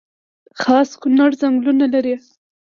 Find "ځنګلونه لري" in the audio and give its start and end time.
1.41-2.15